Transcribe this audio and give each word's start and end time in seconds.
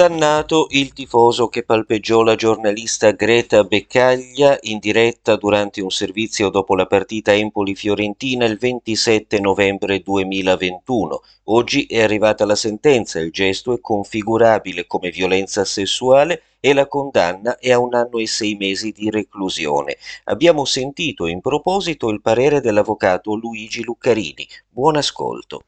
Condannato 0.00 0.68
il 0.70 0.94
tifoso 0.94 1.48
che 1.48 1.62
palpeggiò 1.62 2.22
la 2.22 2.34
giornalista 2.34 3.10
Greta 3.10 3.64
Beccaglia 3.64 4.56
in 4.62 4.78
diretta 4.78 5.36
durante 5.36 5.82
un 5.82 5.90
servizio 5.90 6.48
dopo 6.48 6.74
la 6.74 6.86
partita 6.86 7.34
Empoli-Fiorentina 7.34 8.46
il 8.46 8.56
27 8.56 9.38
novembre 9.40 10.00
2021. 10.00 11.22
Oggi 11.44 11.84
è 11.84 12.00
arrivata 12.00 12.46
la 12.46 12.54
sentenza, 12.54 13.18
il 13.20 13.30
gesto 13.30 13.74
è 13.74 13.80
configurabile 13.82 14.86
come 14.86 15.10
violenza 15.10 15.66
sessuale 15.66 16.44
e 16.60 16.72
la 16.72 16.86
condanna 16.86 17.58
è 17.58 17.70
a 17.70 17.78
un 17.78 17.94
anno 17.94 18.16
e 18.20 18.26
sei 18.26 18.54
mesi 18.54 18.92
di 18.92 19.10
reclusione. 19.10 19.98
Abbiamo 20.24 20.64
sentito 20.64 21.26
in 21.26 21.42
proposito 21.42 22.08
il 22.08 22.22
parere 22.22 22.62
dell'avvocato 22.62 23.34
Luigi 23.34 23.84
Luccarini. 23.84 24.48
Buon 24.70 24.96
ascolto. 24.96 25.64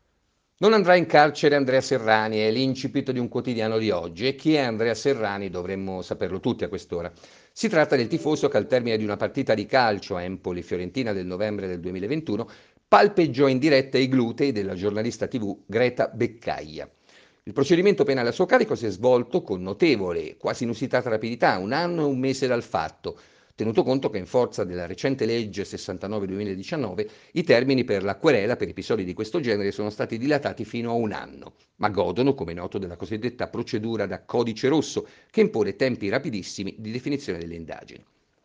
Non 0.62 0.74
andrà 0.74 0.94
in 0.94 1.06
carcere 1.06 1.56
Andrea 1.56 1.80
Serrani, 1.80 2.38
è 2.38 2.48
l'incipit 2.52 3.10
di 3.10 3.18
un 3.18 3.26
quotidiano 3.26 3.78
di 3.78 3.90
oggi. 3.90 4.28
E 4.28 4.36
chi 4.36 4.54
è 4.54 4.60
Andrea 4.60 4.94
Serrani 4.94 5.50
dovremmo 5.50 6.02
saperlo 6.02 6.38
tutti 6.38 6.62
a 6.62 6.68
quest'ora. 6.68 7.10
Si 7.50 7.68
tratta 7.68 7.96
del 7.96 8.06
tifoso 8.06 8.46
che 8.46 8.58
al 8.58 8.68
termine 8.68 8.96
di 8.96 9.02
una 9.02 9.16
partita 9.16 9.54
di 9.54 9.66
calcio 9.66 10.14
a 10.14 10.22
Empoli-Fiorentina 10.22 11.12
del 11.12 11.26
novembre 11.26 11.66
del 11.66 11.80
2021 11.80 12.48
palpeggiò 12.86 13.48
in 13.48 13.58
diretta 13.58 13.98
i 13.98 14.06
glutei 14.06 14.52
della 14.52 14.74
giornalista 14.74 15.26
TV 15.26 15.64
Greta 15.66 16.06
Beccaia. 16.06 16.88
Il 17.42 17.52
procedimento 17.52 18.04
penale 18.04 18.28
a 18.28 18.32
suo 18.32 18.46
carico 18.46 18.76
si 18.76 18.86
è 18.86 18.90
svolto 18.90 19.42
con 19.42 19.62
notevole, 19.62 20.36
quasi 20.36 20.62
inusitata 20.62 21.10
rapidità, 21.10 21.58
un 21.58 21.72
anno 21.72 22.02
e 22.02 22.04
un 22.04 22.20
mese 22.20 22.46
dal 22.46 22.62
fatto, 22.62 23.18
tenuto 23.54 23.82
conto 23.82 24.10
che 24.10 24.18
in 24.18 24.26
forza 24.26 24.64
della 24.64 24.86
recente 24.86 25.26
legge 25.26 25.64
69-2019 25.64 27.06
i 27.32 27.42
termini 27.42 27.84
per 27.84 28.02
la 28.02 28.16
querela 28.16 28.56
per 28.56 28.68
episodi 28.68 29.04
di 29.04 29.14
questo 29.14 29.40
genere 29.40 29.72
sono 29.72 29.90
stati 29.90 30.18
dilatati 30.18 30.64
fino 30.64 30.90
a 30.90 30.94
un 30.94 31.12
anno, 31.12 31.54
ma 31.76 31.88
godono, 31.90 32.34
come 32.34 32.54
noto, 32.54 32.78
della 32.78 32.96
cosiddetta 32.96 33.48
procedura 33.48 34.06
da 34.06 34.22
codice 34.24 34.68
rosso, 34.68 35.06
che 35.30 35.40
impone 35.40 35.76
tempi 35.76 36.08
rapidissimi 36.08 36.76
di 36.78 36.90
definizione 36.90 37.38
delle 37.38 37.54
indagini. 37.54 38.04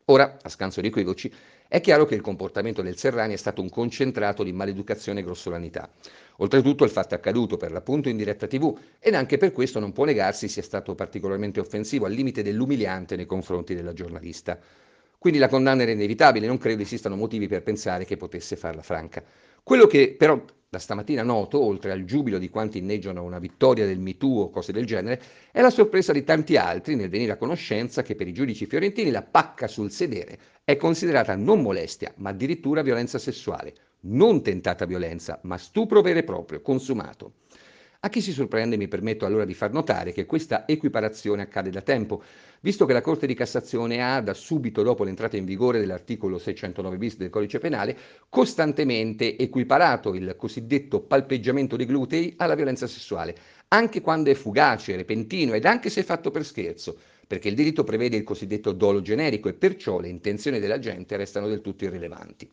Ora, 0.09 0.38
a 0.41 0.47
scanso 0.47 0.80
di 0.80 0.88
equivoci, 0.88 1.30
è 1.67 1.81
chiaro 1.81 2.05
che 2.05 2.16
il 2.16 2.21
comportamento 2.21 2.81
del 2.81 2.97
Serrani 2.97 3.33
è 3.33 3.38
stato 3.38 3.61
un 3.61 3.69
concentrato 3.69 4.42
di 4.42 4.53
maleducazione 4.53 5.19
e 5.19 5.23
grossolanità. 5.23 5.89
Oltretutto 6.38 6.86
il 6.86 6.89
fatto 6.92 7.14
è 7.14 7.17
accaduto 7.17 7.58
per 7.58 7.71
l'appunto 7.71 8.08
in 8.08 8.16
diretta 8.16 8.47
tv 8.47 8.77
ed 8.99 9.16
anche 9.16 9.38
per 9.38 9.52
questo 9.52 9.80
non 9.81 9.92
può 9.92 10.05
negarsi 10.05 10.47
sia 10.47 10.61
stato 10.61 10.95
particolarmente 10.95 11.59
offensivo 11.59 12.05
al 12.05 12.14
limite 12.14 12.42
dell'umiliante 12.42 13.17
nei 13.17 13.25
confronti 13.25 13.75
della 13.75 13.92
giornalista. 13.92 14.58
Quindi 15.17 15.39
la 15.39 15.47
condanna 15.47 15.81
era 15.81 15.91
inevitabile, 15.91 16.47
non 16.47 16.57
credo 16.57 16.83
esistano 16.83 17.15
motivi 17.15 17.47
per 17.47 17.63
pensare 17.63 18.05
che 18.05 18.17
potesse 18.17 18.55
farla 18.55 18.83
franca. 18.83 19.23
Quello 19.63 19.87
che 19.87 20.15
però 20.17 20.41
da 20.69 20.79
stamattina 20.79 21.23
noto, 21.23 21.59
oltre 21.59 21.91
al 21.91 22.03
giubilo 22.03 22.37
di 22.37 22.49
quanti 22.49 22.77
inneggiano 22.77 23.23
una 23.23 23.39
vittoria 23.39 23.85
del 23.85 23.99
MeToo 23.99 24.41
o 24.41 24.49
cose 24.49 24.71
del 24.71 24.85
genere, 24.85 25.21
è 25.51 25.61
la 25.61 25.69
sorpresa 25.69 26.13
di 26.13 26.23
tanti 26.23 26.57
altri 26.57 26.95
nel 26.95 27.09
venire 27.09 27.31
a 27.31 27.37
conoscenza 27.37 28.03
che 28.03 28.15
per 28.15 28.27
i 28.27 28.33
giudici 28.33 28.65
fiorentini 28.65 29.09
la 29.09 29.23
pacca 29.23 29.67
sul 29.67 29.91
sedere 29.91 30.39
è 30.63 30.75
considerata 30.75 31.35
non 31.35 31.61
molestia, 31.61 32.13
ma 32.17 32.29
addirittura 32.29 32.81
violenza 32.81 33.17
sessuale. 33.17 33.73
Non 34.02 34.43
tentata 34.43 34.85
violenza, 34.85 35.39
ma 35.43 35.57
stupro 35.57 36.02
vero 36.02 36.19
e 36.19 36.23
proprio, 36.23 36.61
consumato. 36.61 37.33
A 38.01 38.09
chi 38.09 38.21
si 38.21 38.31
sorprende 38.31 38.77
mi 38.77 38.87
permetto 38.87 39.25
allora 39.25 39.43
di 39.43 39.55
far 39.55 39.71
notare 39.71 40.11
che 40.11 40.27
questa 40.27 40.67
equiparazione 40.67 41.41
accade 41.41 41.71
da 41.71 41.81
tempo, 41.81 42.21
visto 42.59 42.85
che 42.85 42.93
la 42.93 43.01
Corte 43.01 43.25
di 43.25 43.33
Cassazione 43.33 44.03
ha, 44.03 44.21
da 44.21 44.35
subito 44.35 44.83
dopo 44.83 45.03
l'entrata 45.03 45.35
in 45.35 45.45
vigore 45.45 45.79
dell'articolo 45.79 46.37
609 46.37 46.97
bis 46.97 47.17
del 47.17 47.31
Codice 47.31 47.57
Penale, 47.57 47.97
costantemente 48.29 49.36
equiparato 49.36 50.13
il 50.13 50.36
cosiddetto 50.37 51.02
palpeggiamento 51.02 51.75
dei 51.75 51.87
glutei 51.87 52.36
alla 52.37 52.53
violenza 52.53 52.86
sessuale, 52.86 53.36
anche 53.69 54.02
quando 54.02 54.30
è 54.30 54.36
fugace, 54.36 54.95
repentino 54.95 55.53
ed 55.53 55.65
anche 55.65 55.89
se 55.89 56.03
fatto 56.03 56.30
per 56.30 56.45
scherzo, 56.45 56.95
perché 57.25 57.47
il 57.47 57.55
diritto 57.55 57.83
prevede 57.83 58.15
il 58.15 58.23
cosiddetto 58.23 58.73
dolo 58.73 59.02
generico 59.02 59.49
e 59.49 59.53
perciò 59.53 59.99
le 59.99 60.09
intenzioni 60.09 60.59
della 60.59 60.77
gente 60.77 61.17
restano 61.17 61.47
del 61.47 61.61
tutto 61.61 61.86
irrilevanti. 61.86 62.47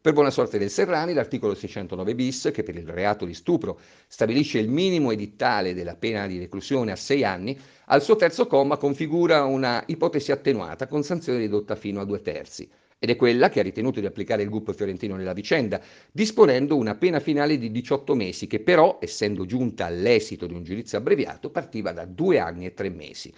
Per 0.00 0.12
buona 0.12 0.30
sorte 0.30 0.58
del 0.58 0.70
Serrani, 0.70 1.12
l'articolo 1.12 1.56
609 1.56 2.14
bis, 2.14 2.50
che 2.52 2.62
per 2.62 2.76
il 2.76 2.86
reato 2.86 3.24
di 3.24 3.34
stupro 3.34 3.80
stabilisce 4.06 4.60
il 4.60 4.68
minimo 4.68 5.10
edittale 5.10 5.74
della 5.74 5.96
pena 5.96 6.28
di 6.28 6.38
reclusione 6.38 6.92
a 6.92 6.96
sei 6.96 7.24
anni, 7.24 7.58
al 7.86 8.00
suo 8.00 8.14
terzo 8.14 8.46
comma 8.46 8.76
configura 8.76 9.44
una 9.44 9.82
ipotesi 9.86 10.30
attenuata 10.30 10.86
con 10.86 11.02
sanzione 11.02 11.40
ridotta 11.40 11.74
fino 11.74 12.00
a 12.00 12.04
due 12.04 12.22
terzi. 12.22 12.70
Ed 12.96 13.10
è 13.10 13.16
quella 13.16 13.48
che 13.48 13.58
ha 13.58 13.64
ritenuto 13.64 13.98
di 13.98 14.06
applicare 14.06 14.42
il 14.42 14.50
gruppo 14.50 14.72
fiorentino 14.72 15.16
nella 15.16 15.32
vicenda, 15.32 15.80
disponendo 16.12 16.76
una 16.76 16.94
pena 16.94 17.18
finale 17.18 17.58
di 17.58 17.72
18 17.72 18.14
mesi, 18.14 18.46
che 18.46 18.60
però, 18.60 18.98
essendo 19.00 19.46
giunta 19.46 19.86
all'esito 19.86 20.46
di 20.46 20.54
un 20.54 20.62
giudizio 20.62 20.98
abbreviato, 20.98 21.50
partiva 21.50 21.90
da 21.90 22.04
due 22.04 22.38
anni 22.38 22.66
e 22.66 22.74
tre 22.74 22.88
mesi. 22.88 23.32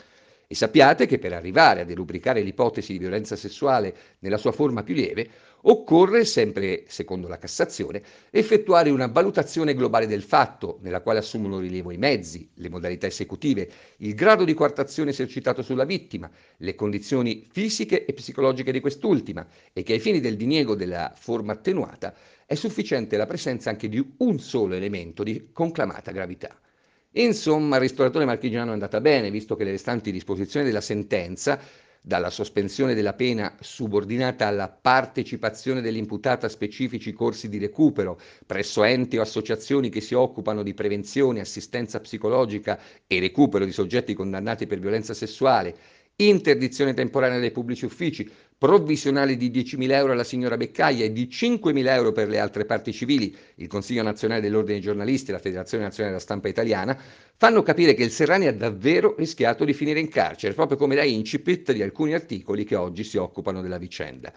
E 0.52 0.56
sappiate 0.56 1.06
che 1.06 1.20
per 1.20 1.32
arrivare 1.32 1.82
a 1.82 1.84
derubricare 1.84 2.42
l'ipotesi 2.42 2.90
di 2.90 2.98
violenza 2.98 3.36
sessuale 3.36 3.94
nella 4.18 4.36
sua 4.36 4.50
forma 4.50 4.82
più 4.82 4.94
lieve, 4.96 5.30
occorre, 5.60 6.24
sempre 6.24 6.86
secondo 6.88 7.28
la 7.28 7.38
Cassazione, 7.38 8.02
effettuare 8.30 8.90
una 8.90 9.06
valutazione 9.06 9.74
globale 9.74 10.08
del 10.08 10.24
fatto, 10.24 10.80
nella 10.82 11.02
quale 11.02 11.20
assumono 11.20 11.60
rilievo 11.60 11.92
i 11.92 11.98
mezzi, 11.98 12.50
le 12.54 12.68
modalità 12.68 13.06
esecutive, 13.06 13.70
il 13.98 14.12
grado 14.16 14.42
di 14.42 14.52
coartazione 14.52 15.10
esercitato 15.10 15.62
sulla 15.62 15.84
vittima, 15.84 16.28
le 16.56 16.74
condizioni 16.74 17.46
fisiche 17.48 18.04
e 18.04 18.12
psicologiche 18.12 18.72
di 18.72 18.80
quest'ultima, 18.80 19.46
e 19.72 19.84
che 19.84 19.92
ai 19.92 20.00
fini 20.00 20.18
del 20.18 20.34
diniego 20.34 20.74
della 20.74 21.12
forma 21.14 21.52
attenuata 21.52 22.12
è 22.44 22.56
sufficiente 22.56 23.16
la 23.16 23.26
presenza 23.26 23.70
anche 23.70 23.88
di 23.88 24.04
un 24.16 24.40
solo 24.40 24.74
elemento 24.74 25.22
di 25.22 25.50
conclamata 25.52 26.10
gravità. 26.10 26.58
Insomma, 27.14 27.76
al 27.76 27.82
ristoratore 27.82 28.24
marchigiano 28.24 28.70
è 28.70 28.72
andata 28.72 29.00
bene, 29.00 29.30
visto 29.32 29.56
che 29.56 29.64
le 29.64 29.72
restanti 29.72 30.12
disposizioni 30.12 30.64
della 30.64 30.80
sentenza, 30.80 31.58
dalla 32.00 32.30
sospensione 32.30 32.94
della 32.94 33.14
pena 33.14 33.56
subordinata 33.60 34.46
alla 34.46 34.68
partecipazione 34.68 35.80
dell'imputata 35.80 36.46
a 36.46 36.48
specifici 36.48 37.12
corsi 37.12 37.48
di 37.48 37.58
recupero 37.58 38.18
presso 38.46 38.84
enti 38.84 39.18
o 39.18 39.22
associazioni 39.22 39.90
che 39.90 40.00
si 40.00 40.14
occupano 40.14 40.62
di 40.62 40.72
prevenzione, 40.72 41.40
assistenza 41.40 41.98
psicologica 42.00 42.78
e 43.06 43.18
recupero 43.18 43.64
di 43.64 43.72
soggetti 43.72 44.14
condannati 44.14 44.66
per 44.66 44.78
violenza 44.78 45.12
sessuale, 45.12 45.76
interdizione 46.16 46.94
temporanea 46.94 47.40
dai 47.40 47.50
pubblici 47.50 47.84
uffici, 47.86 48.30
provvisionali 48.60 49.38
di 49.38 49.50
10.000 49.50 49.90
euro 49.92 50.12
alla 50.12 50.22
signora 50.22 50.58
Beccaia 50.58 51.06
e 51.06 51.12
di 51.12 51.28
5.000 51.32 51.86
euro 51.94 52.12
per 52.12 52.28
le 52.28 52.38
altre 52.38 52.66
parti 52.66 52.92
civili, 52.92 53.34
il 53.54 53.68
Consiglio 53.68 54.02
nazionale 54.02 54.42
dell'Ordine 54.42 54.74
dei 54.74 54.82
giornalisti 54.82 55.30
e 55.30 55.32
la 55.32 55.38
Federazione 55.38 55.84
nazionale 55.84 56.12
della 56.12 56.22
stampa 56.22 56.48
italiana, 56.48 56.94
fanno 57.38 57.62
capire 57.62 57.94
che 57.94 58.02
il 58.02 58.10
Serrani 58.10 58.48
ha 58.48 58.52
davvero 58.52 59.14
rischiato 59.16 59.64
di 59.64 59.72
finire 59.72 59.98
in 59.98 60.08
carcere, 60.08 60.52
proprio 60.52 60.76
come 60.76 60.94
da 60.94 61.04
incipit 61.04 61.72
di 61.72 61.80
alcuni 61.80 62.12
articoli 62.12 62.64
che 62.64 62.76
oggi 62.76 63.02
si 63.02 63.16
occupano 63.16 63.62
della 63.62 63.78
vicenda. 63.78 64.30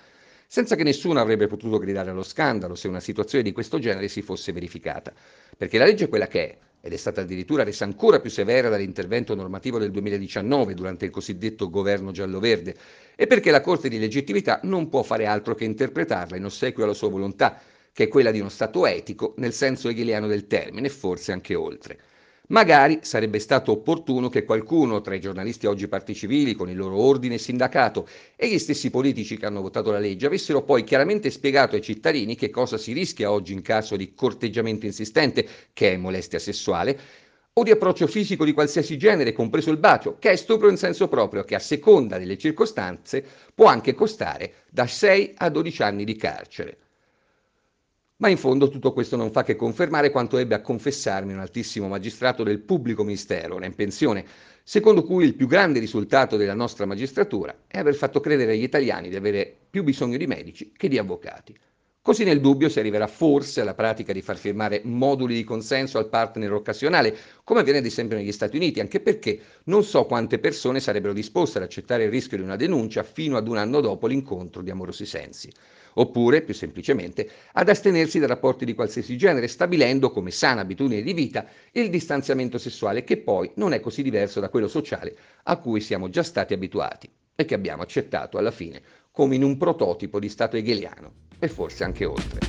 Senza 0.47 0.77
che 0.77 0.83
nessuno 0.83 1.19
avrebbe 1.19 1.47
potuto 1.47 1.77
gridare 1.77 2.11
allo 2.11 2.23
scandalo 2.23 2.75
se 2.75 2.87
una 2.87 3.01
situazione 3.01 3.43
di 3.43 3.51
questo 3.51 3.77
genere 3.77 4.07
si 4.07 4.21
fosse 4.21 4.53
verificata, 4.53 5.11
perché 5.57 5.77
la 5.77 5.83
legge 5.83 6.05
è 6.05 6.07
quella 6.07 6.27
che 6.27 6.49
è, 6.49 6.57
ed 6.85 6.91
è 6.91 6.97
stata 6.97 7.21
addirittura 7.21 7.63
resa 7.63 7.85
ancora 7.85 8.19
più 8.19 8.29
severa 8.29 8.67
dall'intervento 8.67 9.33
normativo 9.35 9.79
del 9.79 9.89
2019 9.89 10.73
durante 10.73 11.05
il 11.05 11.11
cosiddetto 11.11 11.69
governo 11.69 12.11
giallo-verde, 12.11 12.75
e 13.15 13.25
perché 13.25 13.51
la 13.51 13.61
Corte 13.61 13.87
di 13.87 13.97
legittimità 13.97 14.59
non 14.63 14.89
può 14.89 15.01
fare 15.01 15.25
altro 15.25 15.55
che 15.55 15.63
interpretarla 15.63 16.35
in 16.35 16.43
ossequio 16.43 16.83
alla 16.83 16.93
sua 16.93 17.07
volontà, 17.07 17.57
che 17.93 18.03
è 18.03 18.07
quella 18.09 18.31
di 18.31 18.41
uno 18.41 18.49
Stato 18.49 18.85
etico 18.85 19.33
nel 19.37 19.53
senso 19.53 19.87
hegeliano 19.87 20.27
del 20.27 20.45
termine, 20.45 20.89
forse 20.89 21.31
anche 21.31 21.55
oltre. 21.55 21.99
Magari 22.47 22.99
sarebbe 23.01 23.37
stato 23.39 23.71
opportuno 23.73 24.29
che 24.29 24.45
qualcuno 24.45 25.01
tra 25.01 25.13
i 25.15 25.19
giornalisti 25.19 25.65
oggi 25.65 25.89
parti 25.89 26.13
civili, 26.15 26.53
con 26.53 26.69
il 26.69 26.77
loro 26.77 26.97
ordine 26.97 27.37
sindacato, 27.37 28.07
e 28.37 28.47
gli 28.47 28.59
stessi 28.59 28.89
politici 28.89 29.35
che 29.37 29.45
hanno 29.45 29.61
votato 29.61 29.91
la 29.91 29.99
legge, 29.99 30.25
avessero 30.27 30.61
poi 30.63 30.83
chiaramente 30.85 31.29
spiegato 31.29 31.75
ai 31.75 31.81
cittadini 31.81 32.35
che 32.35 32.49
cosa 32.49 32.77
si 32.77 32.93
rischia 32.93 33.29
oggi 33.31 33.51
in 33.53 33.61
caso 33.61 33.97
di 33.97 34.13
corteggiamento 34.13 34.85
insistente, 34.85 35.45
che 35.73 35.91
è 35.93 35.97
molestia 35.97 36.39
sessuale, 36.39 36.97
o 37.53 37.63
di 37.63 37.71
approccio 37.71 38.07
fisico 38.07 38.45
di 38.45 38.53
qualsiasi 38.53 38.97
genere, 38.97 39.33
compreso 39.33 39.69
il 39.71 39.77
bacio, 39.77 40.17
che 40.17 40.31
è 40.31 40.35
stupro 40.37 40.69
in 40.69 40.77
senso 40.77 41.07
proprio, 41.09 41.43
che 41.43 41.55
a 41.55 41.59
seconda 41.59 42.17
delle 42.17 42.37
circostanze 42.37 43.25
può 43.53 43.65
anche 43.67 43.93
costare 43.93 44.53
da 44.69 44.87
6 44.87 45.33
a 45.37 45.49
12 45.49 45.81
anni 45.81 46.03
di 46.05 46.15
carcere. 46.15 46.77
Ma 48.23 48.29
in 48.29 48.37
fondo 48.37 48.69
tutto 48.69 48.93
questo 48.93 49.17
non 49.17 49.33
fa 49.33 49.43
che 49.43 49.57
confermare 49.57 50.09
quanto 50.09 50.37
ebbe 50.37 50.55
a 50.55 50.61
confessarmi 50.61 51.33
un 51.33 51.39
altissimo 51.39 51.89
magistrato 51.89 52.43
del 52.43 52.61
pubblico 52.61 53.03
ministero, 53.03 53.55
ora 53.55 53.65
in 53.65 53.75
pensione, 53.75 54.23
secondo 54.63 55.03
cui 55.03 55.25
il 55.25 55.35
più 55.35 55.45
grande 55.45 55.79
risultato 55.79 56.37
della 56.37 56.53
nostra 56.53 56.85
magistratura 56.85 57.53
è 57.67 57.79
aver 57.79 57.95
fatto 57.95 58.21
credere 58.21 58.53
agli 58.53 58.63
italiani 58.63 59.09
di 59.09 59.17
avere 59.17 59.53
più 59.69 59.83
bisogno 59.83 60.15
di 60.15 60.25
medici 60.25 60.71
che 60.73 60.87
di 60.87 60.97
avvocati. 60.97 61.53
Così 62.01 62.23
nel 62.23 62.39
dubbio 62.39 62.69
si 62.69 62.79
arriverà 62.79 63.07
forse 63.07 63.59
alla 63.59 63.73
pratica 63.73 64.13
di 64.13 64.21
far 64.21 64.37
firmare 64.37 64.79
moduli 64.85 65.35
di 65.35 65.43
consenso 65.43 65.97
al 65.97 66.07
partner 66.07 66.53
occasionale, 66.53 67.13
come 67.43 67.59
avviene 67.59 67.79
ad 67.79 67.85
esempio 67.85 68.15
negli 68.15 68.31
Stati 68.31 68.55
Uniti, 68.55 68.79
anche 68.79 69.01
perché 69.01 69.37
non 69.65 69.83
so 69.83 70.05
quante 70.05 70.39
persone 70.39 70.79
sarebbero 70.79 71.11
disposte 71.11 71.57
ad 71.57 71.65
accettare 71.65 72.05
il 72.05 72.09
rischio 72.09 72.37
di 72.37 72.43
una 72.43 72.55
denuncia 72.55 73.03
fino 73.03 73.35
ad 73.35 73.49
un 73.49 73.57
anno 73.57 73.81
dopo 73.81 74.07
l'incontro 74.07 74.61
di 74.61 74.69
amorosi 74.69 75.05
sensi. 75.05 75.51
Oppure, 75.95 76.41
più 76.41 76.53
semplicemente, 76.53 77.29
ad 77.53 77.69
astenersi 77.69 78.19
da 78.19 78.27
rapporti 78.27 78.65
di 78.65 78.73
qualsiasi 78.73 79.17
genere, 79.17 79.47
stabilendo 79.47 80.11
come 80.11 80.31
sana 80.31 80.61
abitudine 80.61 81.01
di 81.01 81.13
vita 81.13 81.45
il 81.71 81.89
distanziamento 81.89 82.57
sessuale, 82.57 83.03
che 83.03 83.17
poi 83.17 83.51
non 83.55 83.73
è 83.73 83.79
così 83.79 84.01
diverso 84.01 84.39
da 84.39 84.49
quello 84.49 84.67
sociale 84.67 85.15
a 85.43 85.57
cui 85.57 85.81
siamo 85.81 86.09
già 86.09 86.23
stati 86.23 86.53
abituati 86.53 87.09
e 87.35 87.45
che 87.45 87.55
abbiamo 87.55 87.81
accettato 87.81 88.37
alla 88.37 88.51
fine 88.51 88.81
come 89.11 89.35
in 89.35 89.43
un 89.43 89.57
prototipo 89.57 90.19
di 90.19 90.29
stato 90.29 90.57
hegeliano 90.57 91.11
e 91.39 91.47
forse 91.47 91.83
anche 91.83 92.05
oltre. 92.05 92.39